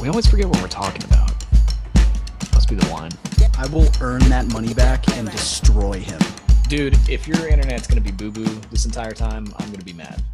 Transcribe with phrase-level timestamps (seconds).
[0.00, 1.30] We always forget what we're talking about.
[2.54, 3.10] Must be the wine.
[3.58, 6.18] I will earn that money back and destroy him.
[6.68, 10.24] Dude, if your internet's gonna be boo boo this entire time, I'm gonna be mad.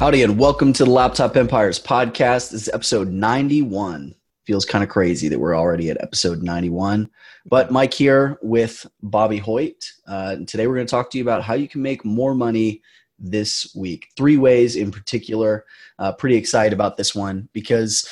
[0.00, 2.50] Howdy, and welcome to the Laptop Empires podcast.
[2.50, 4.16] This is episode 91.
[4.46, 7.08] Feels kind of crazy that we're already at episode 91.
[7.46, 9.92] But Mike here with Bobby Hoyt.
[10.08, 12.82] Uh, today we're going to talk to you about how you can make more money
[13.18, 14.08] this week.
[14.16, 15.66] Three ways in particular.
[15.98, 18.08] Uh, pretty excited about this one because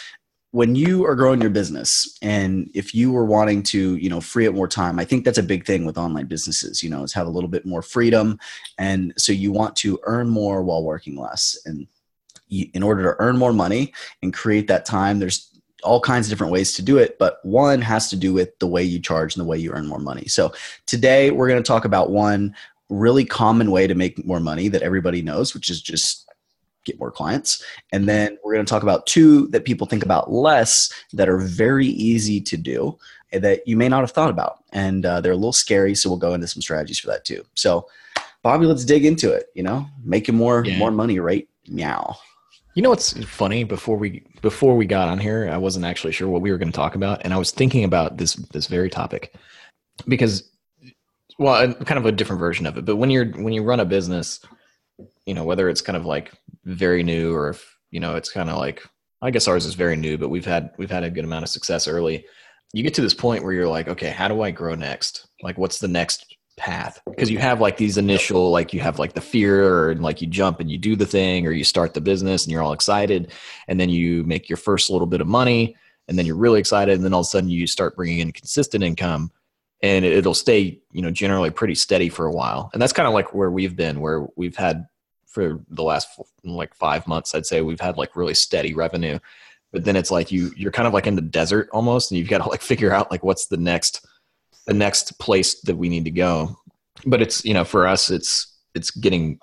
[0.57, 4.47] when you are growing your business and if you were wanting to you know free
[4.47, 7.13] up more time i think that's a big thing with online businesses you know is
[7.13, 8.39] have a little bit more freedom.
[8.79, 11.59] And so you want to earn more while working less.
[11.65, 11.87] And
[12.49, 15.51] you, in order to earn more money and create that time there's
[15.83, 18.67] all kinds of different ways to do it but one has to do with the
[18.67, 20.27] way you charge and the way you earn more money.
[20.27, 20.53] So
[20.87, 22.55] today we're going to talk about one
[22.89, 26.26] really common way to make more money that everybody knows which is just
[26.87, 27.63] get more clients.
[27.93, 31.39] And then we're going to talk about two that people think about less that are
[31.39, 32.97] very easy to do
[33.33, 34.65] that you may not have thought about.
[34.73, 35.95] And uh, they're a little scary.
[35.95, 37.45] So we'll go into some strategies for that too.
[37.55, 37.87] So,
[38.43, 39.47] Bobby, let's dig into it.
[39.55, 40.79] You know, making more Yeah.
[40.79, 41.47] more money, right?
[41.69, 42.17] Meow.
[42.75, 43.65] You know what's funny?
[43.65, 46.71] Before we before we got on here, I wasn't actually sure what we were going
[46.71, 49.35] to talk about, and I was thinking about this this very topic
[50.07, 50.51] because,
[51.39, 52.85] well, kind of a different version of it.
[52.85, 54.41] But when you're when you run a business,
[55.25, 56.33] you know whether it's kind of like
[56.67, 58.85] very new or if you know it's kind of like
[59.23, 61.49] I guess ours is very new, but we've had we've had a good amount of
[61.49, 62.27] success early.
[62.75, 65.29] You get to this point where you're like, okay, how do I grow next?
[65.43, 67.01] Like, what's the next path?
[67.09, 70.27] Because you have like these initial, like you have like the fear, or like you
[70.27, 73.33] jump and you do the thing, or you start the business and you're all excited,
[73.69, 75.77] and then you make your first little bit of money,
[76.09, 78.33] and then you're really excited, and then all of a sudden you start bringing in
[78.33, 79.31] consistent income,
[79.83, 83.07] and it- it'll stay, you know, generally pretty steady for a while, and that's kind
[83.07, 84.87] of like where we've been, where we've had
[85.37, 86.09] for the last
[86.45, 89.19] like five months, I'd say we've had like really steady revenue.
[89.71, 92.31] But then it's like you you're kind of like in the desert almost, and you've
[92.31, 94.07] got to like figure out like what's the next
[94.67, 96.57] the next place that we need to go.
[97.05, 99.39] But it's you know for us it's it's getting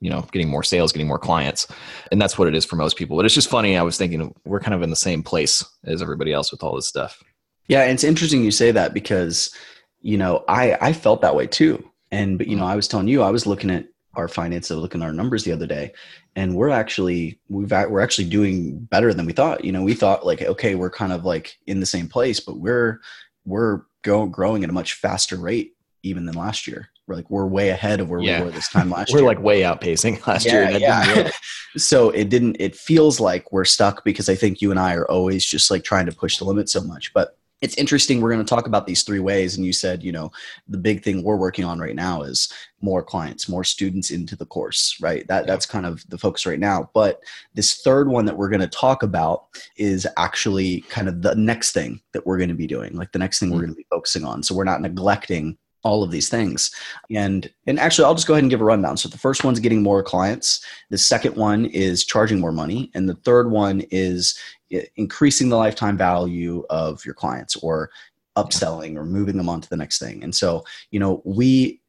[0.00, 1.68] you know getting more sales, getting more clients,
[2.10, 3.16] and that's what it is for most people.
[3.16, 3.78] But it's just funny.
[3.78, 6.74] I was thinking we're kind of in the same place as everybody else with all
[6.74, 7.22] this stuff.
[7.68, 9.54] Yeah, it's interesting you say that because
[10.00, 11.88] you know I I felt that way too.
[12.10, 12.60] And but you mm.
[12.60, 13.86] know I was telling you I was looking at
[14.16, 15.92] our finances, looking at our numbers the other day,
[16.34, 19.64] and we're actually we've we're actually doing better than we thought.
[19.64, 22.58] You know, we thought like okay, we're kind of like in the same place, but
[22.58, 23.00] we're
[23.44, 26.88] we're go, growing at a much faster rate even than last year.
[27.06, 28.40] We're like we're way ahead of where Yeah.
[28.40, 29.20] we were this time last year.
[29.22, 30.62] We're like way outpacing last year.
[30.64, 31.32] and that
[31.76, 35.04] so it didn't it feels like we're stuck because i think you and i are
[35.10, 38.44] always just like trying to push the limit so much but it's interesting we're going
[38.44, 40.30] to talk about these three ways and you said you know
[40.68, 42.52] the big thing we're working on right now is
[42.82, 45.52] more clients more students into the course right that Yeah.
[45.52, 47.20] that's kind of the focus right now but
[47.54, 49.46] this third one that we're going to talk about
[49.76, 53.18] is actually kind of the next thing that we're going to be doing like the
[53.18, 53.60] next thing we're Mhm.
[53.60, 55.56] going to be focusing on so we're not neglecting
[55.86, 56.72] all of these things.
[57.10, 58.96] And and actually i'll just go ahead and give a rundown.
[58.96, 60.64] So the first one's getting more clients.
[60.90, 62.90] The second one is charging more money.
[62.94, 64.36] And the third one is
[64.72, 67.90] eh, increasing the lifetime value of your clients or
[68.36, 70.24] upselling or moving them on to the next thing.
[70.24, 71.80] And so you know we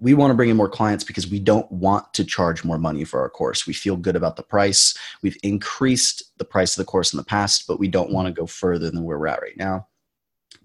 [0.00, 3.04] we want to bring in more clients because we don't want to charge more money
[3.04, 3.66] for our course.
[3.66, 4.96] We feel good about the price.
[5.22, 8.32] We've increased the price of the course in the past, but we don't want to
[8.32, 9.86] go further than where we're at right now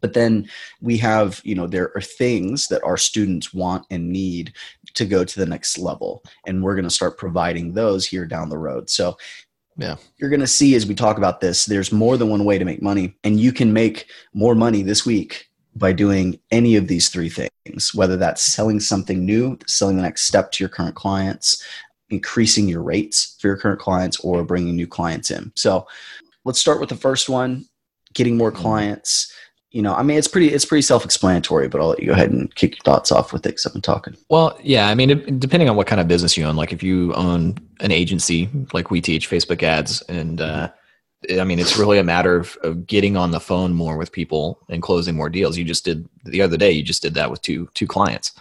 [0.01, 0.47] but then
[0.81, 4.53] we have you know there are things that our students want and need
[4.93, 8.49] to go to the next level and we're going to start providing those here down
[8.49, 8.89] the road.
[8.89, 9.17] So
[9.77, 9.95] Yeah.
[10.17, 12.65] you're going to see as we talk about this there's more than one way to
[12.65, 17.09] make money and you can make more money this week by doing any of these
[17.09, 21.63] three things whether that's selling something new selling the next step to your current clients
[22.09, 25.51] increasing your rates for your current clients or bringing new clients in.
[25.55, 25.87] So
[26.45, 27.65] let's start with the first one
[28.13, 28.61] getting more mm-hmm.
[28.61, 29.31] clients
[29.71, 32.31] you know i mean it's pretty it's pretty self-explanatory but i'll let you go ahead
[32.31, 35.37] and kick your thoughts off with it because i've been talking Well, yeah, I mean,
[35.39, 38.89] depending on what kind of business you own, like if you own an agency, like
[38.91, 40.69] we teach Facebook ads, and uh,
[41.39, 44.59] I mean, it's really a matter of, of getting on the phone more with people
[44.69, 45.57] and closing more deals.
[45.57, 46.71] You just did the other day.
[46.71, 48.31] You just did that with two two clients.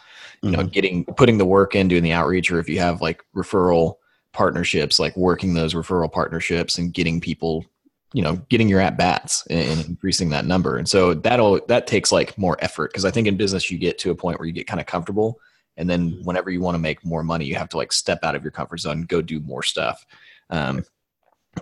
[0.43, 0.73] You know, Mhm.
[0.73, 3.97] getting putting the work in, doing the outreach, or if you have like referral
[4.33, 7.65] partnerships, like working those referral partnerships and getting people
[8.13, 10.77] you know getting your at bats and increasing that number.
[10.77, 13.99] And so that'll that takes like more effort because i think in business you get
[13.99, 15.39] to a point where you get kind of comfortable
[15.77, 16.25] and then mm-hmm.
[16.25, 18.51] whenever you want to make more money you have to like step out of your
[18.51, 20.05] comfort zone go do more stuff.
[20.51, 20.85] Um,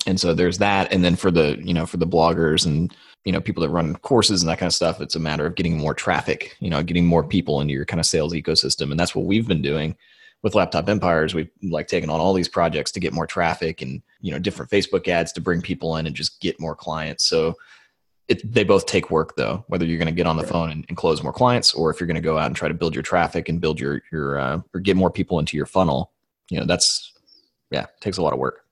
[0.07, 2.95] and so there's that and then for the you know for the bloggers and
[3.25, 5.55] you know people that run courses and that kind of stuff it's a matter of
[5.55, 9.01] getting more traffic you know getting more people into your kind of sales ecosystem and
[9.01, 9.97] that's what we've been doing
[10.43, 14.03] with laptop empires we've like taken on all these projects to get more traffic and
[14.21, 17.55] you know different facebook ads to bring people in and just get more clients so
[18.29, 20.53] it, they both take work though whether you're going to get on the right.
[20.53, 22.69] phone and, and, close more clients or if you're going to go out and try
[22.69, 25.67] to build your traffic and build your your uh, or get more people into your
[25.67, 26.13] funnel
[26.51, 27.13] you know that's
[27.71, 28.67] yeah takes a lot of work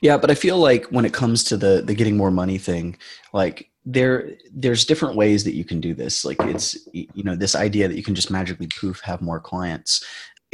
[0.00, 2.96] yeah, but I feel like when it comes to the the getting more money thing,
[3.32, 6.24] like there there's different ways that you can do this.
[6.24, 10.04] Like it's you know this idea that you can just magically poof have more clients.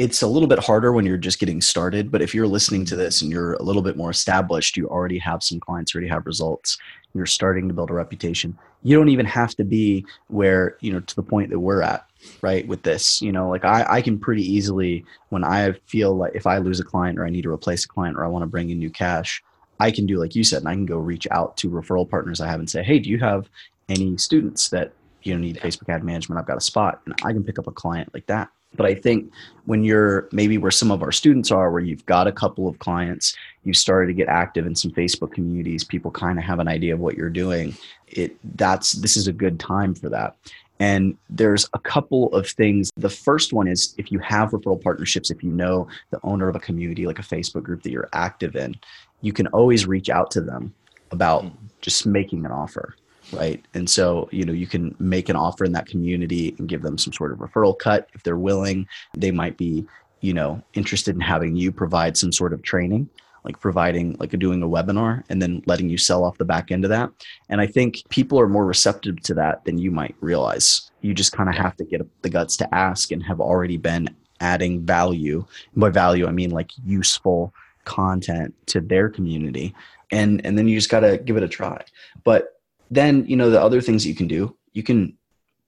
[0.00, 2.94] It's a little bit harder when you're just getting started, but if you're listening to
[2.94, 3.02] mm-hmm.
[3.02, 6.24] this and you're a little bit more established, you already have some clients, already have
[6.24, 6.78] results,
[7.12, 8.56] you're starting to build a reputation.
[8.82, 12.06] You don't even have to be where, you know, to the point that we're at
[12.42, 16.32] right with this you know like I, I can pretty easily when i feel like
[16.34, 18.42] if i lose a client or i need to replace a client or i want
[18.42, 19.42] to bring in new cash
[19.78, 22.38] i can do like you said and i can go reach out to referral partners
[22.38, 23.48] i have and say hey do you have
[23.88, 24.92] any students that
[25.22, 26.38] you know need facebook ad management?
[26.38, 28.94] I've got a spot and i can pick up a client like that but i
[28.94, 29.30] think
[29.64, 32.78] when you're maybe where some of our students are where you've got a couple of
[32.78, 36.68] clients you started to get active in some facebook communities people kind of have an
[36.68, 37.74] idea of what you're doing
[38.08, 40.36] it that's this is a good time for that
[40.80, 42.90] and there's a couple of things.
[42.96, 46.56] The first one is if you have referral partnerships, if you know the owner of
[46.56, 48.74] a community, like a Facebook group that you're active in,
[49.20, 50.74] you can always reach out to them
[51.10, 51.66] about hmm.
[51.82, 52.96] just making an offer.
[53.32, 53.64] Right.
[53.74, 56.98] And so, you know, you can make an offer in that community and give them
[56.98, 58.88] some sort of referral cut if they're willing.
[59.16, 59.86] They might be,
[60.20, 63.08] you know, interested in having you provide some sort of training
[63.44, 66.84] like providing like doing a webinar and then letting you sell off the back end
[66.84, 67.10] of that.
[67.48, 70.90] And i think people are more receptive to that than you might realize.
[71.00, 74.14] You just kind of have to get the guts to ask and have already been
[74.40, 75.44] adding value.
[75.72, 77.54] And by value i mean like useful
[77.84, 79.74] content to their community.
[80.12, 81.82] And and then you just got to give it a try.
[82.24, 82.59] But
[82.90, 85.16] then you know the other things you can do you can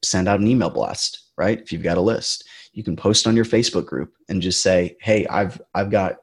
[0.03, 1.61] send out an email blast right?
[1.61, 4.97] If you've got a list you can post on your facebook group and just say
[5.01, 6.19] hey i've i've got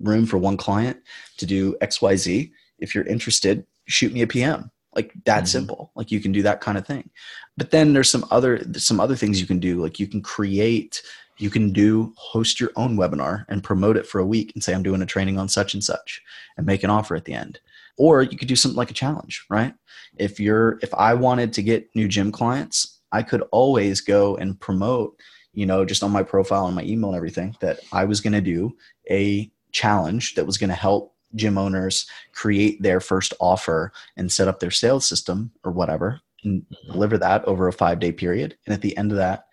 [0.00, 0.98] room for one client
[1.38, 5.46] to do xyz if you're interested shoot me a pm like that mm-hmm.
[5.46, 5.92] simple.
[5.94, 7.10] Like you can do that kind of thing.
[7.56, 9.80] But then there's some other some other things you can do.
[9.80, 11.02] Like you can create
[11.38, 14.74] you can do host your own webinar and promote it for a week and say
[14.74, 16.22] i'm doing a training on such and such
[16.56, 17.60] and make an offer at the end
[17.96, 19.74] or you could do something like a challenge right
[20.18, 24.58] if you're if i wanted to get new gym clients i could always go and
[24.60, 25.18] promote
[25.52, 28.32] you know just on my profile and my email and everything that i was going
[28.32, 28.74] to do
[29.10, 34.48] a challenge that was going to help gym owners create their first offer and set
[34.48, 36.92] up their sales system or whatever and mm-hmm.
[36.92, 38.56] deliver that over a five day period.
[38.66, 39.46] And at the end of that,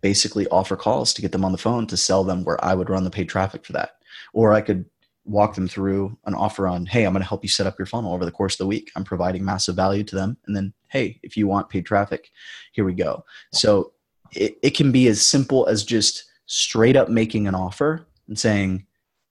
[0.00, 2.90] basically offer calls to get them on the phone to sell them where I would
[2.90, 3.92] run the paid traffic for that.
[4.32, 4.84] Or I could
[5.24, 7.86] walk them through an offer on, hey, I'm going to help you set up your
[7.86, 8.90] funnel over the course of the week.
[8.96, 10.36] I'm providing massive value to them.
[10.46, 12.30] And then, hey, if you want paid traffic,
[12.72, 13.24] here we go.
[13.52, 13.92] So
[14.32, 18.86] it, it can be as simple as just straight up making an offer and saying,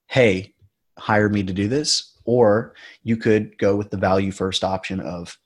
[0.06, 0.54] hey,
[0.98, 2.16] hire me to do this.
[2.24, 5.36] Or you could go with the value first option of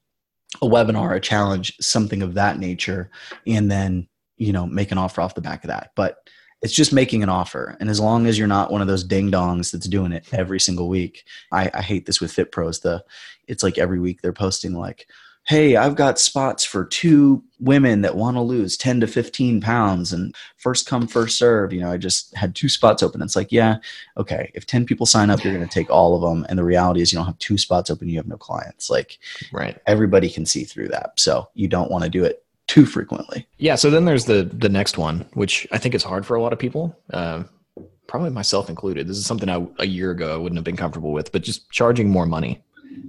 [0.62, 3.10] a webinar, a challenge, something of that nature,
[3.46, 5.90] and then, you know, make an offer off the back of that.
[5.96, 6.18] But
[6.62, 7.76] it's just making an offer.
[7.80, 10.58] And as long as you're not one of those ding dongs that's doing it every
[10.58, 12.80] single week, I, I hate this with Fit Pros.
[12.80, 13.04] The
[13.46, 15.06] it's like every week they're posting like,
[15.46, 20.12] hey, I've got spots for two women that want to lose 10 to 15 pounds
[20.12, 21.72] and first come, first serve.
[21.72, 23.22] You know, I just had two spots open.
[23.22, 23.76] It's like, yeah,
[24.16, 26.44] okay, if 10 people sign up, you're going to take all of them.
[26.48, 28.90] And the reality is, you don't have two spots open, you have no clients.
[28.90, 29.20] Like,
[29.52, 29.78] right.
[29.86, 31.12] Everybody can see through that.
[31.20, 33.46] So you don't want to do it too frequently.
[33.58, 33.74] Yeah.
[33.76, 36.52] So then there's the the next one, which I think is hard for a lot
[36.52, 36.98] of people.
[37.12, 37.44] Uh,
[38.06, 39.08] probably myself included.
[39.08, 41.70] This is something I, a year ago I wouldn't have been comfortable with, but just
[41.70, 42.62] charging more money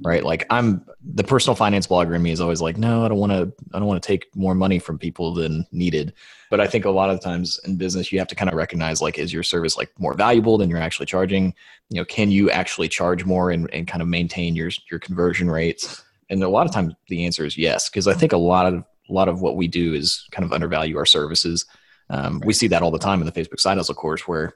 [0.03, 0.23] right?
[0.23, 3.31] Like I'm the personal finance blogger in me is always like, no, I don't want
[3.31, 6.13] to, I don't want to take more money from people than needed.
[6.49, 9.01] But I think a lot of times in business, you have to kind of recognize
[9.01, 11.53] like, is your service like more valuable than you're actually charging?
[11.89, 15.49] You know, can you actually charge more and, and kind of maintain your your conversion
[15.49, 16.03] rates?
[16.29, 18.83] And a lot of times the answer is yes, because I think a lot of
[19.09, 21.65] a lot of what we do is kind of undervalue our services.
[22.09, 24.53] Um, we see that all the time in the Facebook side hustle course where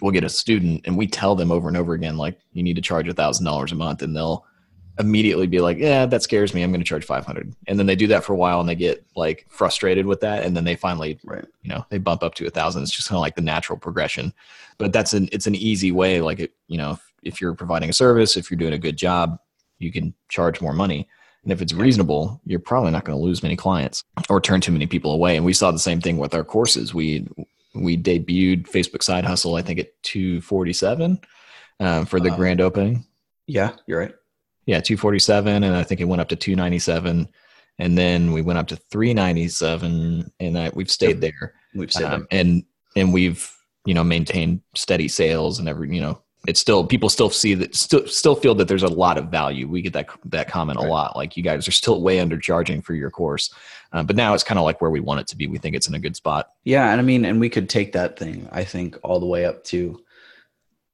[0.00, 2.76] we'll get a student and we tell them over and over again, like, you need
[2.76, 4.44] to charge a thousand dollars a month and they'll
[4.98, 6.62] immediately be like, yeah, that scares me.
[6.62, 7.54] I'm going to charge 500.
[7.66, 10.44] And then they do that for a while and they get like frustrated with that.
[10.44, 11.44] And then they finally, right.
[11.62, 12.82] you know, they bump up to a thousand.
[12.82, 14.32] It's just kind of like the natural progression,
[14.78, 16.20] but that's an, it's an easy way.
[16.20, 18.96] Like, it, you know, if, if you're providing a service, if you're doing a good
[18.96, 19.38] job,
[19.78, 21.08] you can charge more money.
[21.44, 24.72] And if it's reasonable, you're probably not going to lose many clients or turn too
[24.72, 25.36] many people away.
[25.36, 26.94] And we saw the same thing with our courses.
[26.94, 27.28] We
[27.74, 31.20] we debuted Facebook Side Hustle, I think at 247
[31.80, 33.04] um, for the uh, grand opening.
[33.46, 34.14] Yeah, you're right.
[34.66, 37.28] Yeah, 247, and I think it went up to 297,
[37.78, 41.54] and then we went up to 397, and I, we've stayed there.
[41.74, 42.64] We've stayed um, and
[42.96, 43.50] and we've
[43.84, 47.74] you know maintained steady sales and every you know it's still people still see that
[47.74, 49.68] still still feel that there's a lot of value.
[49.68, 50.86] We get that that comment right.
[50.86, 51.16] a lot.
[51.16, 53.52] Like you guys are still way undercharging for your course,
[53.92, 55.46] uh, but now it's kind of like where we want it to be.
[55.46, 56.50] We think it's in a good spot.
[56.64, 58.48] Yeah, and I mean, and we could take that thing.
[58.52, 60.00] I think all the way up to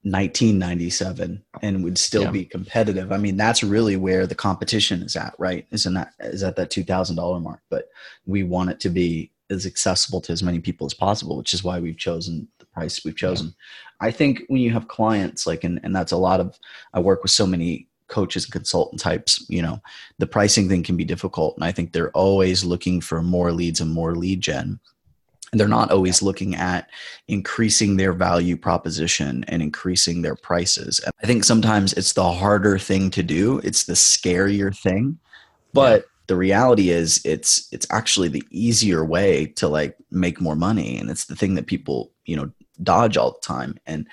[0.02, 2.30] 1997 and would still yeah.
[2.30, 3.12] be competitive.
[3.12, 5.66] I mean, that's really where the competition is at, right?
[5.72, 7.60] Isn't that is at that two thousand dollar mark?
[7.68, 7.88] But
[8.24, 11.64] we want it to be as accessible to as many people as possible, which is
[11.64, 13.48] why we've chosen price we've chosen.
[13.48, 14.08] Yeah.
[14.08, 16.58] I think when you have clients like, and, and that's a lot of,
[16.94, 19.80] I work with so many coaches and consultant types, you know,
[20.18, 21.56] the pricing thing can be difficult.
[21.56, 24.80] And I think they're always looking for more leads and more lead gen.
[25.52, 26.88] And they're not always looking at
[27.26, 31.00] increasing their value proposition and increasing their prices.
[31.00, 33.60] And I think sometimes it's the harder thing to do.
[33.64, 35.18] It's the scarier thing.
[35.72, 40.96] But the reality is it's it's actually the easier way to like make more money
[40.96, 42.48] and it's the thing that people you know
[42.82, 43.78] dodge all the time.
[43.86, 44.06] And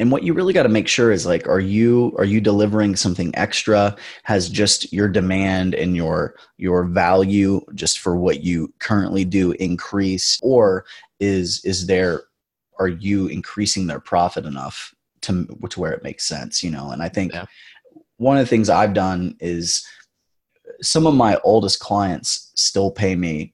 [0.00, 2.96] and what you really got to make sure is like are you are you delivering
[2.96, 3.96] something extra?
[4.24, 10.38] Has just your demand and your your value just for what you currently do increase
[10.42, 10.84] or
[11.20, 12.24] is is there
[12.78, 16.90] are you increasing their profit enough to to where it makes sense you know?
[16.90, 17.46] And i think yeah.
[18.16, 19.86] one of the things i've done is
[20.82, 23.53] some of my oldest clients still pay me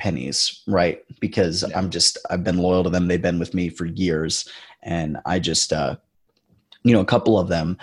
[0.00, 1.02] pennies, right?
[1.20, 1.78] Because yeah.
[1.78, 3.06] I'm just I've been loyal to them.
[3.06, 4.48] They've been with me for years,
[4.82, 5.96] and I just uh,
[6.84, 7.76] you know a couple of them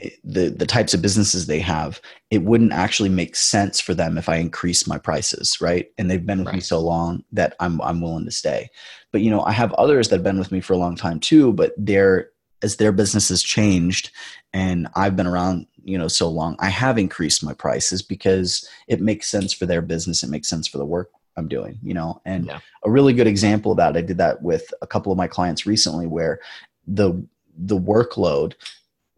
[0.00, 4.18] eh, the the types of businesses they have it wouldn't actually make sense for them
[4.18, 6.56] if i increase my prices right and they've been with right.
[6.56, 8.68] me so long that i'm i'm willing to stay
[9.12, 11.20] but you know i have others that have been with me for a long time
[11.20, 12.30] too but they're
[12.62, 14.10] as their business has changed
[14.52, 19.00] and i've been around you know so long i have increased my prices because it
[19.00, 22.20] makes sense for their business it makes sense for the work i'm doing you know
[22.24, 22.58] and yeah.
[22.84, 25.66] a really good example of that i did that with a couple of my clients
[25.66, 26.40] recently where
[26.86, 27.24] the
[27.56, 28.54] the workload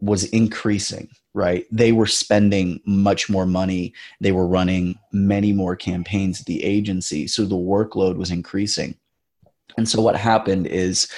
[0.01, 6.41] was increasing right they were spending much more money they were running many more campaigns
[6.41, 8.95] at the agency so the workload was increasing
[9.77, 11.09] and so what happened is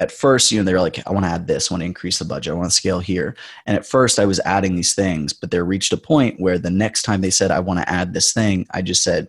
[0.00, 2.18] at first, you know, they're like, I want to add this, I want to increase
[2.18, 3.36] the budget, I want to scale here.
[3.66, 6.70] And at first, I was adding these things, but there reached a point where the
[6.70, 9.28] next time they said, I want to add this thing, I just said,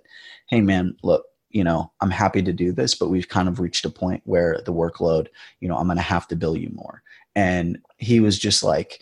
[0.49, 3.85] Hey, man, look, you know, I'm happy to do this, but we've kind of reached
[3.85, 5.27] a point where the workload,
[5.59, 7.01] you know, I'm going to have to bill you more.
[7.35, 9.01] And he was just like,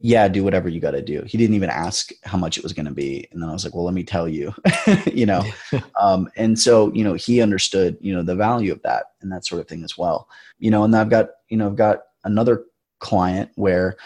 [0.00, 1.22] yeah, do whatever you got to do.
[1.26, 3.26] He didn't even ask how much it was going to be.
[3.32, 4.54] And then I was like, well, let me tell you,
[5.12, 5.44] you know?
[6.00, 9.44] um, and so, you know, he understood, you know, the value of that and that
[9.44, 10.28] sort of thing as well,
[10.58, 12.64] you know, and I've got, you know, I've got another
[13.00, 13.96] client where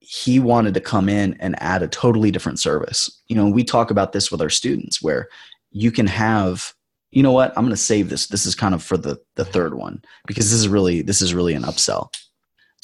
[0.00, 3.22] he wanted to come in and add a totally different service.
[3.26, 5.28] You know, we talk about this with our students where
[5.70, 6.74] you can have
[7.10, 9.44] you know what i'm going to save this this is kind of for the the
[9.44, 12.10] third one because this is really this is really an upsell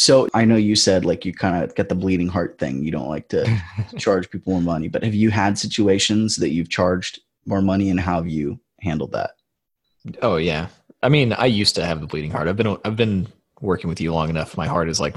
[0.02, 2.82] so I know you said like you kind of get the bleeding heart thing.
[2.82, 3.46] You don't like to
[3.98, 8.00] charge people more money, but have you had situations that you've charged more money and
[8.00, 9.32] how have you handled that?
[10.20, 10.68] Oh yeah.
[11.04, 12.48] I mean, I used to have the bleeding heart.
[12.48, 13.28] I've been I've been
[13.60, 14.56] working with you long enough.
[14.56, 15.14] My heart is like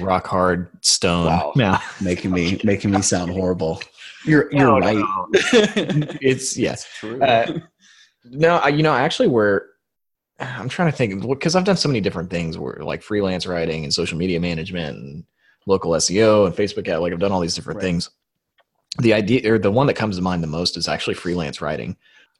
[0.00, 1.26] rock hard stone.
[1.26, 1.52] Wow.
[1.54, 1.80] Yeah.
[2.00, 3.80] making me making me sound horrible.
[4.24, 4.96] You're you're no, right.
[4.96, 5.26] No.
[6.20, 6.86] it's yes.
[6.98, 7.20] True.
[7.22, 7.60] Uh,
[8.24, 9.66] no, I, you know, actually, where
[10.38, 13.84] I'm trying to think because I've done so many different things where like freelance writing
[13.84, 15.24] and social media management and
[15.66, 17.00] local SEO and Facebook ad.
[17.00, 17.84] Like I've done all these different right.
[17.84, 18.10] things.
[18.98, 21.96] The idea or the one that comes to mind the most is actually freelance writing.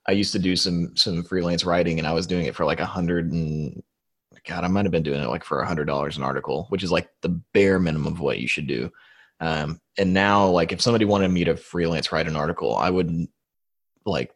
[0.06, 2.80] I used to do some some freelance writing and I was doing it for like
[2.80, 3.82] a hundred and
[4.44, 6.82] God, I might have been doing it like for a hundred dollars an article, which
[6.82, 8.90] is like the bare minimum of what you should do.
[9.42, 13.26] Um, and now, like, if somebody wanted me to freelance write an article, I would
[14.06, 14.32] like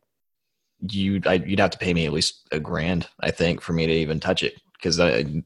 [0.81, 3.87] you I, you'd have to pay me at least a grand, I think, for me
[3.87, 4.97] to even touch it because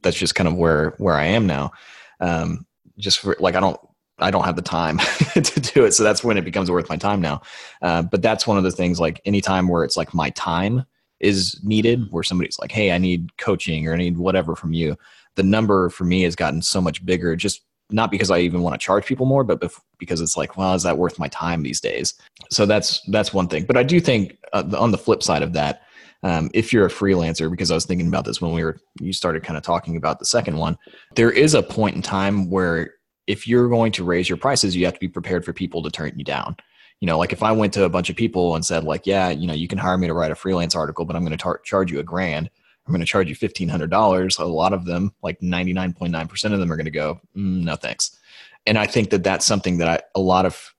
[0.03, 1.73] that's just kind of where where I am now.
[2.21, 2.67] Um,
[2.99, 3.79] just for, like I don't
[4.19, 4.99] I don't have the time
[5.35, 7.43] to do it, so that's when it becomes worth my time now.
[7.83, 10.85] Uh, but that's one of the things like anytime where it's like my time
[11.21, 14.97] is needed, where somebody's like, "Hey, I need coaching or I need whatever from you."
[15.37, 18.75] The number for me has gotten so much bigger just not because I even want
[18.75, 19.63] to charge people more, but
[19.99, 22.15] because it's like, well, is that worth my time these days?
[22.51, 23.65] So that's that's one thing.
[23.65, 25.83] But I do think uh, on the flip side of that,
[26.23, 29.13] um, if you're a freelancer, because I was thinking about this when we were you
[29.13, 30.79] started kind of talking about the second one,
[31.17, 32.95] there is a point in time where
[33.27, 35.91] if you're going to raise your prices, you have to be prepared for people to
[35.91, 36.57] turn you down.
[37.01, 39.31] You know, like if I went to a bunch of people and said, like, yeah,
[39.31, 41.39] you know, you can hire me to write a freelance article, but I'm going to
[41.39, 42.51] tar- charge you a grand.
[42.91, 44.39] I'm going to charge you $1,500.
[44.41, 48.19] A lot of them, like 99.9% of them, are going to go, mm, no thanks.
[48.67, 50.75] And I think that that's something that I, a lot of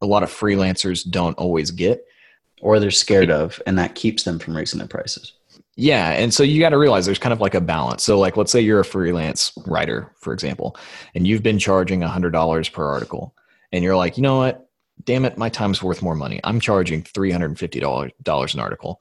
[0.00, 2.06] a lot of freelancers don't always get
[2.62, 5.34] or they're scared of and that keeps them from raising their prices.
[5.76, 8.02] Yeah and so you got to realize there's kind of like a balance.
[8.02, 10.76] So like let's say you're a freelance writer for example
[11.14, 13.36] and you've been charging $100 per article
[13.70, 14.68] and you're like you know what?
[15.04, 16.40] Damn it my time's worth more money.
[16.42, 19.00] I'm charging $350 an article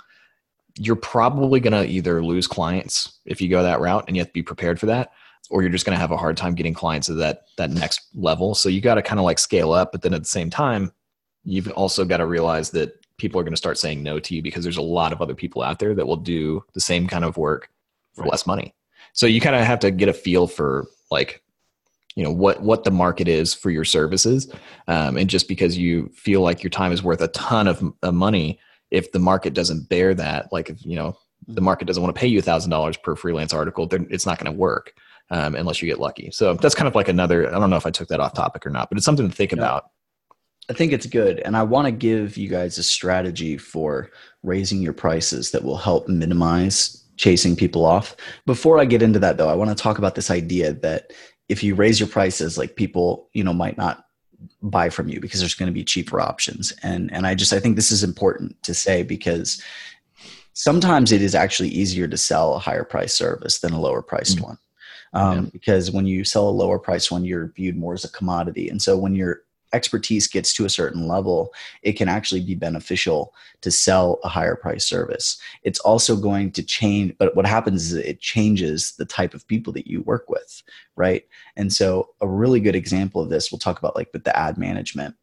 [0.78, 4.28] you're probably going to either lose clients if you go that route and you have
[4.28, 5.12] to be prepared for that
[5.50, 8.08] or you're just going to have a hard time getting clients at that that next
[8.16, 10.50] level so you got to kind of like scale up but then at the same
[10.50, 10.92] time
[11.44, 14.42] you've also got to realize that people are going to start saying no to you
[14.42, 17.26] because there's a lot of other people out there that will do the same kind
[17.26, 17.70] of work
[18.14, 18.32] for right.
[18.32, 18.74] less money
[19.14, 21.44] so you kind of have to get a feel for like
[22.16, 24.52] you know what what the market is for your services
[24.88, 28.14] um, and just because you feel like your time is worth a ton of, of
[28.14, 28.60] money
[28.92, 31.18] if the market doesn't bear that like if you know
[31.48, 34.26] the market doesn't want to pay you a thousand dollars per freelance article then it's
[34.26, 34.94] not going to work
[35.32, 36.30] um, unless you get lucky.
[36.32, 37.48] So that's kind of like another.
[37.48, 39.36] I don't know if I took that off topic or not, but it's something to
[39.36, 39.86] think about.
[40.70, 44.12] I think it's good, and I want to give you guys a strategy for
[44.44, 48.16] raising your prices that will help minimize chasing people off.
[48.46, 51.12] Before I get into that, though, I want to talk about this idea that
[51.50, 54.06] if you raise your prices, like people, you know, might not
[54.62, 57.60] buy from you because there's going to be cheaper options and and i just i
[57.60, 59.62] think this is important to say because
[60.54, 64.38] sometimes it is actually easier to sell a higher price service than a lower priced
[64.38, 64.46] mm-hmm.
[64.46, 64.58] one
[65.14, 65.50] um, yeah.
[65.52, 68.70] because when you sell a lower price one, you're viewed more as a commodity.
[68.70, 69.42] And so when your
[69.74, 74.56] expertise gets to a certain level, it can actually be beneficial to sell a higher
[74.56, 75.40] price service.
[75.64, 79.74] It's also going to change, but what happens is it changes the type of people
[79.74, 80.64] that you work with,
[80.96, 81.24] right?
[81.56, 84.58] And so a really good example of this, we'll talk about like with the ad
[84.58, 85.16] management.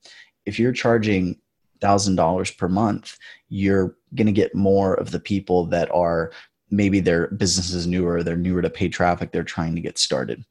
[0.46, 1.38] If you're charging
[1.80, 6.32] thousand dollars per month, you're going to get more of the people that are
[6.70, 10.44] maybe their business is newer, they're newer to pay traffic, they're trying to get started.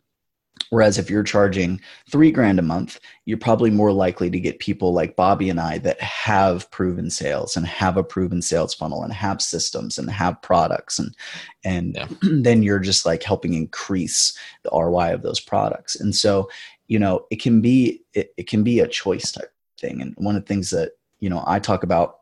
[0.69, 4.93] Whereas if you're charging three grand a month, you're probably more likely to get people
[4.93, 9.13] like Bobby and I that have proven sales and have a proven sales funnel and
[9.13, 11.15] have systems and have products and
[11.63, 12.08] and yeah.
[12.21, 15.95] then you're just like helping increase the ROI of those products.
[15.95, 16.49] And so,
[16.88, 20.01] you know, it can be it, it can be a choice type thing.
[20.01, 22.19] And one of the things that, you know, I talk about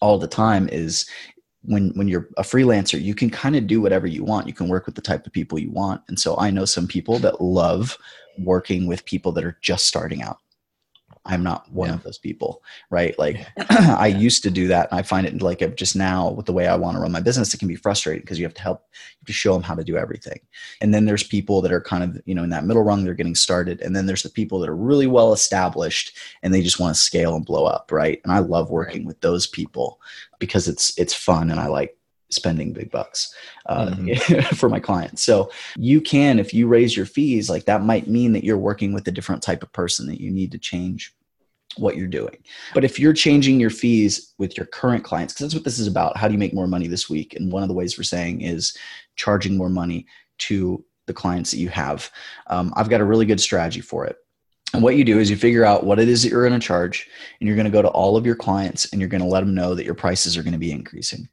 [0.00, 1.06] all the time is
[1.62, 4.46] when when you're a freelancer you can kind of do whatever you want.
[4.46, 6.02] You can work with the type of people you want.
[6.08, 7.98] And so i know some people that love
[8.38, 10.38] working with people that are just starting out
[11.26, 11.94] I'm not one yeah.
[11.94, 13.18] of those people, right?
[13.18, 14.90] Like I used to do that.
[14.90, 17.20] And I find it like just now with the way I want to run my
[17.20, 19.62] business, it can be frustrating because you have to help, you have to show them
[19.62, 20.40] how to do everything.
[20.80, 23.14] And then there's people that are kind of, you know, in that middle rung, they're
[23.14, 23.82] getting started.
[23.82, 27.00] And then there's the people that are really well established and they just want to
[27.00, 28.20] scale and blow up, right?
[28.24, 29.06] And I love working right.
[29.06, 30.00] with those people
[30.38, 31.96] because it's, it's fun and I like
[32.30, 33.34] spending big bucks
[33.66, 34.54] uh, mm-hmm.
[34.56, 35.22] for my clients.
[35.22, 38.92] So you can, if you raise your fees, like that might mean that you're working
[38.92, 41.14] with a different type of person that you need to change
[41.76, 42.36] what you're doing.
[42.74, 45.86] But if you're changing your fees with your current clients, because that's what this is
[45.86, 47.34] about, how do you make more money this week?
[47.34, 48.76] And one of the ways we're saying is
[49.16, 50.06] charging more money
[50.38, 52.10] to the clients that you have.
[52.48, 54.16] Um, I've got a really good strategy for it.
[54.72, 56.64] And what you do is you figure out what it is that you're going to
[56.64, 57.08] charge,
[57.40, 59.40] and you're going to go to all of your clients and you're going to let
[59.40, 61.28] them know that your prices are going to be increasing.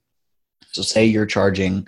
[0.78, 1.88] So say you're charging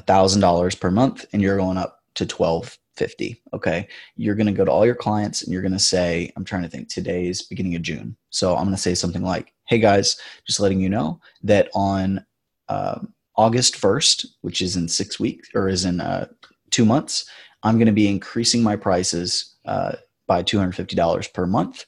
[0.00, 3.88] $1,000 per month and you're going up to 1250 okay?
[4.14, 6.62] You're going to go to all your clients and you're going to say i'm trying
[6.62, 8.16] to think today's beginning of june.
[8.30, 12.24] So i'm going to say something like hey guys just letting you know that on
[12.68, 13.00] uh,
[13.34, 16.28] august 1st which is in six weeks or is in uh,
[16.70, 17.28] two months
[17.64, 19.96] i'm going to be increasing my prices uh,
[20.28, 21.84] by $250 per month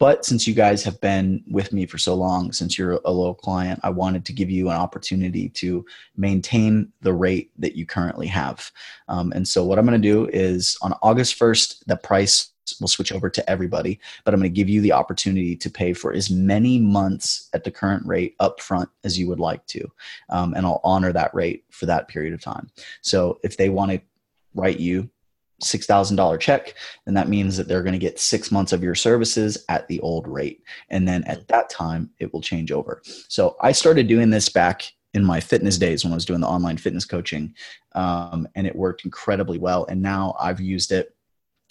[0.00, 3.34] but since you guys have been with me for so long, since you're a low
[3.34, 5.84] client, I wanted to give you an opportunity to
[6.16, 8.72] maintain the rate that you currently have.
[9.08, 12.88] Um, and so, what I'm going to do is on August 1st, the price will
[12.88, 16.14] switch over to everybody, but I'm going to give you the opportunity to pay for
[16.14, 19.86] as many months at the current rate upfront as you would like to.
[20.30, 22.70] Um, and I'll honor that rate for that period of time.
[23.02, 24.00] So, if they want to
[24.54, 25.10] write you
[25.60, 29.64] $6,000 check, then that means that they're going to get six months of your services
[29.68, 30.62] at the old rate.
[30.88, 33.02] And then at that time, it will change over.
[33.28, 36.46] So I started doing this back in my fitness days when I was doing the
[36.46, 37.54] online fitness coaching,
[37.94, 39.84] um, and it worked incredibly well.
[39.86, 41.14] And now I've used it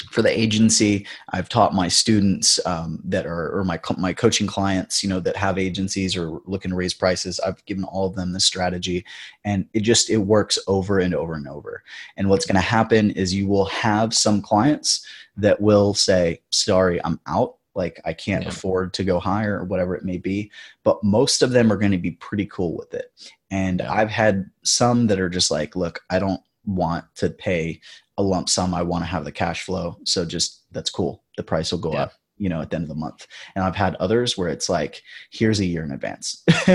[0.09, 1.05] for the agency.
[1.29, 5.35] I've taught my students um, that are or my my coaching clients you know that
[5.35, 7.39] have agencies or looking to raise prices.
[7.39, 9.05] I've given all of them this strategy
[9.43, 11.83] and it just it works over and over and over.
[12.17, 15.05] And what's going to happen is you will have some clients
[15.37, 17.55] that will say sorry i'm out.
[17.75, 18.49] Like i can't yeah.
[18.49, 20.51] afford to go higher or whatever it may be.
[20.83, 23.11] But most of them are going to be pretty cool with it.
[23.51, 23.91] And yeah.
[23.91, 27.79] i've had some that are just like look i don't want to pay
[28.19, 28.73] a lump sum.
[28.73, 29.97] I want to have the cash flow.
[30.03, 31.23] So just that's cool.
[31.37, 32.03] The price will go yeah.
[32.03, 33.25] up, you know, at the end of the month.
[33.55, 35.01] And I've had others where it's like,
[35.31, 36.43] here's a year in advance.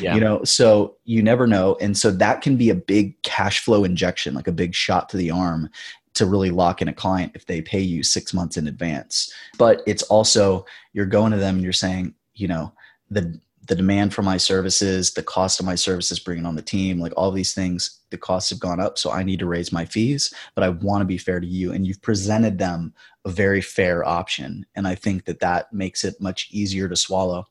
[0.00, 0.14] yeah.
[0.14, 1.76] You know, so you never know.
[1.80, 5.16] And so that can be a big cash flow injection, like a big shot to
[5.16, 5.68] the arm
[6.14, 9.32] to really lock in a client if they pay you six months in advance.
[9.58, 12.72] But it's also you're going to them and you're saying, you know,
[13.10, 16.98] the the demand for my services, the cost of my services bringing on the team,
[16.98, 18.98] like all these things, the costs have gone up.
[18.98, 21.72] So I need to raise my fees, but I want to be fair to you.
[21.72, 22.92] And you've presented them
[23.24, 24.66] a very fair option.
[24.74, 27.46] And I think that that makes it much easier to swallow.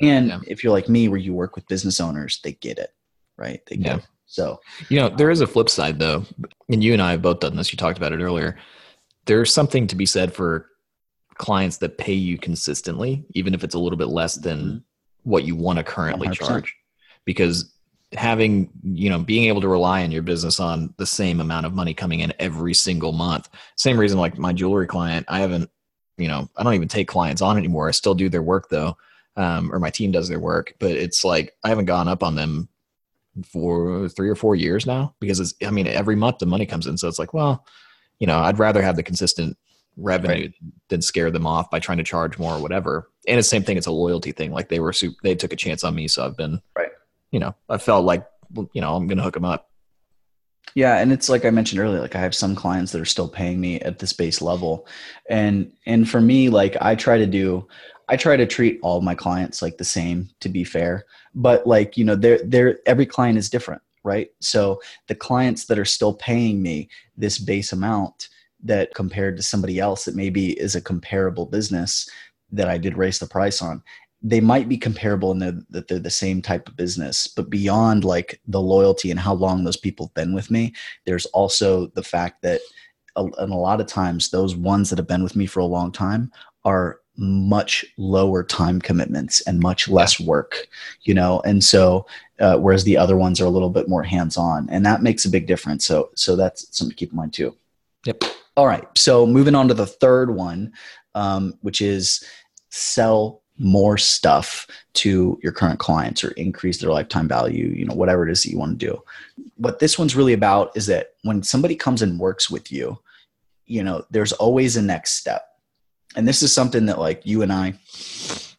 [0.00, 0.40] And yeah.
[0.48, 2.92] if you're like me, where you work with business owners, they get it,
[3.36, 3.60] right?
[3.66, 3.96] They get yeah.
[3.98, 4.06] it.
[4.26, 6.24] So, you know, there is a flip side though.
[6.68, 7.72] And you and I have both done this.
[7.72, 8.56] You talked about it earlier.
[9.26, 10.68] There's something to be said for
[11.36, 14.78] clients that pay you consistently, even if it's a little bit less than mm-hmm
[15.24, 16.34] what you want to currently 100%.
[16.34, 16.76] charge.
[17.24, 17.74] Because
[18.12, 21.74] having you know being able to rely on your business on the same amount of
[21.74, 23.48] money coming in every single month.
[23.76, 25.68] Same reason like my jewelry client i haven't
[26.16, 27.88] you know i don't even take clients on anymore.
[27.88, 28.96] I still do their work though
[29.36, 30.74] um, or my team does their work.
[30.78, 32.68] But it's like i haven't gone up on them
[33.44, 36.86] for three or four years now because it's i mean every month the money comes
[36.86, 36.96] in.
[36.96, 37.66] So it's like well
[38.20, 39.56] you know i'd rather have the consistent
[39.96, 40.54] revenue right.
[40.88, 43.10] than scare them off by trying to charge more or whatever.
[43.26, 43.76] And it's the same thing.
[43.76, 44.52] It's a loyalty thing.
[44.52, 46.08] Like they were, super, they took a chance on me.
[46.08, 46.90] So I've been, right.
[47.30, 48.26] You know, I felt like,
[48.72, 49.70] you know, I'm going to hook them up.
[50.74, 53.28] Yeah, and it's like I mentioned earlier, like I have some clients that are still
[53.28, 54.88] paying me at this base level.
[55.30, 57.68] And and for me, like I try to do
[58.08, 61.04] I try to treat all my clients like the same to be fair.
[61.34, 64.30] But like, you know, they're they're every client is different, right?
[64.40, 68.28] So the clients that are still paying me this base amount,
[68.64, 72.08] that compared to somebody else that maybe is a comparable business
[72.50, 73.82] that I did raise the price on,
[74.22, 78.04] they might be comparable in the, that they're the same type of business, but beyond
[78.04, 80.72] like the loyalty and how long those people have been with me,
[81.04, 82.62] there's also the fact that
[83.16, 85.66] a, and a lot of times those ones that have been with me for a
[85.66, 86.32] long time
[86.64, 90.66] are much lower time commitments and much less work
[91.02, 91.40] you know?
[91.44, 92.06] And so
[92.40, 95.24] uh, whereas the other ones are a little bit more hands on and that makes
[95.24, 95.84] a big difference.
[95.84, 97.54] So so that's something to keep in mind too.
[98.06, 98.24] Yep
[98.56, 98.86] all right.
[98.96, 100.72] So moving on to the third one,
[101.14, 102.24] um, which is
[102.70, 108.26] sell more stuff to your current clients or increase their lifetime value, you know, whatever
[108.26, 109.02] it is that you want to do.
[109.56, 112.98] What this one's really about is that when somebody comes and works with you,
[113.66, 115.46] you know, there's always a next step.
[116.16, 117.74] And this is something that like you and I,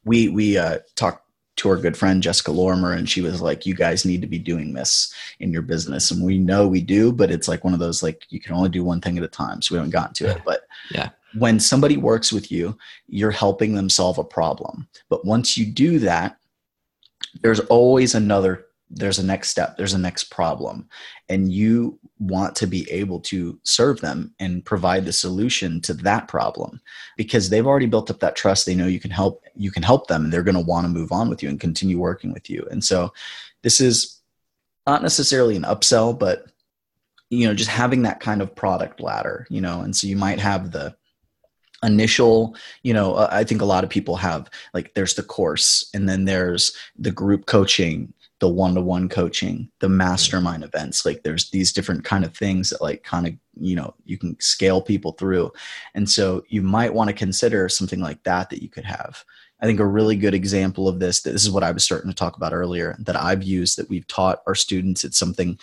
[0.06, 1.25] we, we, uh, talk
[1.58, 4.40] to our good friend Jessica Lorimer, and she was like, "You guys need to be
[4.40, 7.80] doing this in your business." And we know we do, but it's like one of
[7.80, 9.62] those like you can only do one thing at a time.
[9.62, 11.10] So we haven't gotten to it, but yeah.
[11.38, 14.88] When somebody works with you, you're helping them solve a problem.
[15.10, 16.38] But once you do that,
[17.42, 20.88] there's always another there's a next step there's a next problem.
[21.30, 26.28] And you want to be able to serve them and provide the solution to that
[26.28, 26.80] problem
[27.18, 28.66] because they've already built up that trust.
[28.66, 30.90] They know you can help you can help them and they're going to want to
[30.90, 32.66] move on with you and continue working with you.
[32.72, 33.12] And so
[33.64, 34.22] this is
[34.88, 36.46] not necessarily an upsell but
[37.30, 40.40] you know just having that kind of product ladder you know and so you might
[40.40, 40.96] have the
[41.84, 45.90] initial you know uh, i think a lot of people have like there's the course
[45.94, 51.72] and then there's the group coaching the one-to-one coaching the mastermind events like there's these
[51.72, 55.52] different kind of things that like kind of you know you can scale people through.
[55.94, 59.24] And so you might want to consider something like that that you could have.
[59.62, 62.12] I think a really good example of this that this is what i was starting
[62.12, 65.04] to talk about earlier that i've used that we've taught our students.
[65.04, 65.58] It's something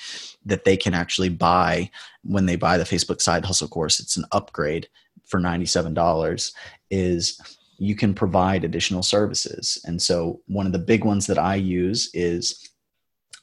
[0.46, 1.90] that they can actually buy
[2.24, 4.00] when they buy the facebook side hustle course.
[4.00, 4.88] It's an upgrade
[5.24, 6.52] for $97
[6.90, 7.40] is
[7.82, 9.80] you can provide additional services.
[9.84, 12.68] And so, one of the big ones that I use is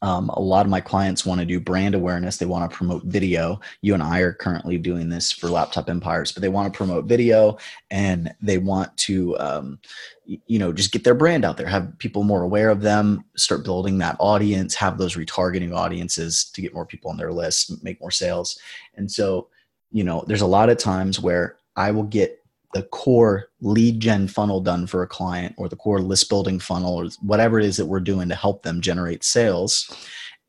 [0.02, 2.38] um, a lot of my clients want to do brand awareness.
[2.38, 3.60] They want to promote video.
[3.82, 7.04] You and I are currently doing this for Laptop Empires, but they want to promote
[7.04, 7.58] video
[7.92, 9.80] and they want to, um,
[10.24, 13.66] you know, just get their brand out there, have people more aware of them, start
[13.66, 18.00] building that audience, have those retargeting audiences to get more people on their list, make
[18.00, 18.58] more sales.
[18.96, 19.50] And so,
[19.92, 22.39] you know, there's a lot of times where I will get
[22.74, 26.96] the core lead gen funnel done for a client or the core list building funnel
[26.96, 29.90] or whatever it is that we're doing to help them generate sales.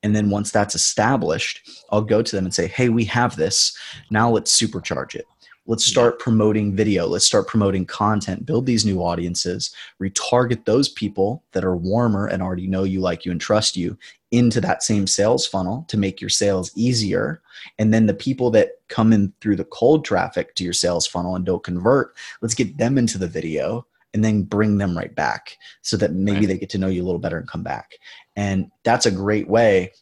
[0.03, 3.77] And then once that's established, I'll go to them and say, hey, we have this.
[4.11, 5.27] Now let's supercharge it.
[5.71, 7.07] Let's start promoting video.
[7.07, 12.43] Let's start promoting content, build these new audiences, retarget those people that are warmer and
[12.43, 13.97] already know you, like you, and trust you
[14.33, 17.41] into that same sales funnel to make your sales easier.
[17.79, 21.37] And then the people that come in through the cold traffic to your sales funnel
[21.37, 25.57] and don't convert, let's get them into the video and then bring them right back
[25.83, 26.49] so that maybe right.
[26.49, 27.93] they get to know you a little better and come back.
[28.35, 29.93] And that's a great way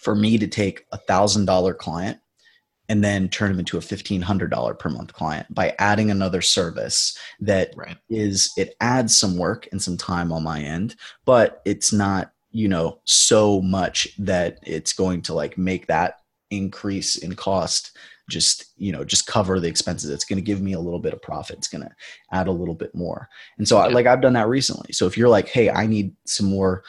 [0.00, 2.18] for me to take a thousand dollar client
[2.88, 7.72] and then turn them into a $1500 per month client by adding another service that
[7.76, 7.96] right.
[8.08, 12.68] is it adds some work and some time on my end but it's not you
[12.68, 16.20] know so much that it's going to like make that
[16.50, 17.96] increase in cost
[18.28, 21.12] just you know just cover the expenses it's going to give me a little bit
[21.12, 21.90] of profit it's going to
[22.32, 23.84] add a little bit more and so yeah.
[23.84, 26.84] I, like i've done that recently so if you're like hey i need some more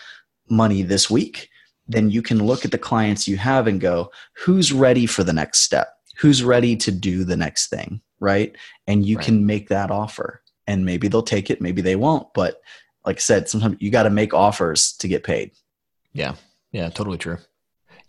[0.49, 1.49] money this week
[1.89, 5.34] then you can look at the clients you have and go, who's ready for the
[5.34, 5.89] next step?
[6.17, 8.02] Who's ready to do the next thing?
[8.19, 8.56] Right.
[8.88, 9.25] And you right.
[9.25, 10.41] can make that offer.
[10.67, 12.28] And maybe they'll take it, maybe they won't.
[12.34, 12.62] But
[13.06, 15.52] like I said, sometimes you got to make offers to get paid.
[16.13, 16.36] Yeah.
[16.71, 16.89] Yeah.
[16.89, 17.38] Totally true.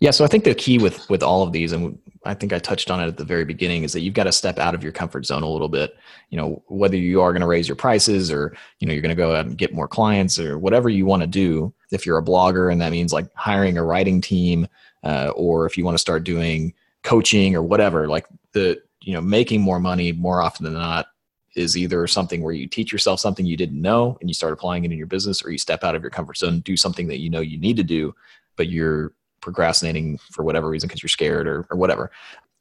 [0.01, 2.59] Yeah, so I think the key with with all of these, and I think I
[2.59, 4.83] touched on it at the very beginning, is that you've got to step out of
[4.83, 5.95] your comfort zone a little bit.
[6.29, 9.15] You know, whether you are going to raise your prices, or you know, you're going
[9.15, 11.73] to go out and get more clients, or whatever you want to do.
[11.91, 14.67] If you're a blogger, and that means like hiring a writing team,
[15.03, 19.21] uh, or if you want to start doing coaching or whatever, like the you know,
[19.21, 21.07] making more money more often than not
[21.55, 24.85] is either something where you teach yourself something you didn't know and you start applying
[24.85, 27.19] it in your business, or you step out of your comfort zone, do something that
[27.19, 28.13] you know you need to do,
[28.55, 32.11] but you're procrastinating for whatever reason because you're scared or, or whatever.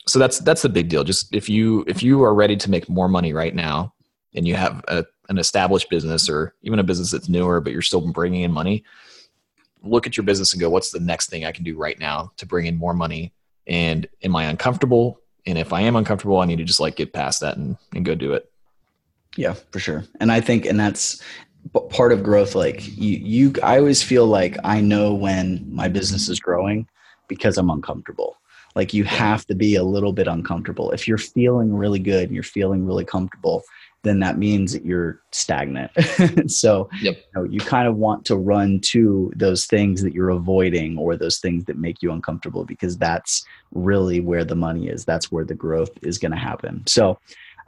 [0.06, 1.04] So that's that's the big deal.
[1.04, 3.94] Just if you if you are ready to make more money right now
[4.34, 7.82] and you have a, an established business or even a business that's newer but you're
[7.82, 8.84] still bringing in money
[9.82, 12.30] look at your business and go what's the next thing i can do right now
[12.36, 13.32] to bring in more money?
[13.66, 15.20] And am i uncomfortable?
[15.46, 18.04] And if i am uncomfortable i need to just like get past that and, and
[18.04, 18.50] go do it.
[19.36, 20.04] Yeah for sure.
[20.20, 21.22] And i think and that's
[21.90, 26.28] part of growth like you you i always feel like i know when my business
[26.28, 26.86] is growing
[27.28, 28.36] because i'm uncomfortable.
[28.76, 30.92] Like you have to be a little bit uncomfortable.
[30.92, 33.64] If you're feeling really good and you're feeling really comfortable
[34.02, 35.90] then that means that you're stagnant.
[36.50, 37.16] So yep.
[37.16, 41.16] you, know, you kind of want to run to those things that you're avoiding or
[41.16, 45.04] those things that make you uncomfortable because that's really where the money is.
[45.04, 46.82] That's where the growth is going to happen.
[46.86, 47.18] So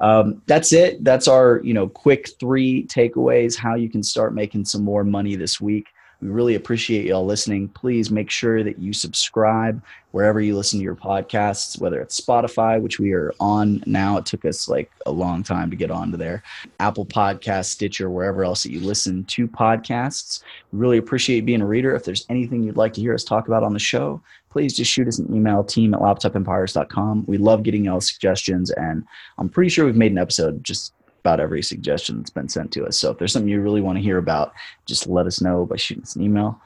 [0.02, 1.02] um, that's it.
[1.04, 5.36] That's our you know quick three takeaways how you can start making some more money
[5.36, 5.86] this week.
[6.20, 7.68] We really appreciate y'all listening.
[7.68, 12.80] Please make sure that you subscribe wherever you listen to your podcasts, whether it's Spotify,
[12.80, 14.18] which we are on now.
[14.18, 16.44] It took us like a long time to get onto there.
[16.78, 20.44] Apple Podcast, Stitcher, wherever else that you listen to podcasts.
[20.72, 21.94] We really appreciate being a reader.
[21.94, 24.90] If there's anything you'd like to hear us talk about on the show, please just
[24.90, 27.24] shoot us an email, team at laptopempires.com.
[27.26, 29.04] We love getting y'all suggestions, and
[29.38, 32.84] I'm pretty sure we've made an episode just about every suggestion that's been sent to
[32.84, 32.98] us.
[32.98, 34.52] So if there's something you really want to hear about,
[34.86, 36.60] just let us know by shooting us an email.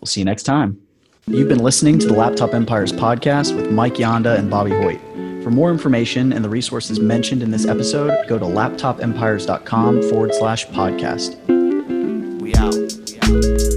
[0.00, 0.80] We'll see you next time.
[1.26, 5.00] You've been listening to the Laptop Empires podcast with Mike Yanda and Bobby Hoyt.
[5.44, 10.66] For more information and the resources mentioned in this episode, go to laptopempires.com forward slash
[10.68, 11.36] podcast.
[12.40, 12.74] We out.
[12.74, 13.67] We out.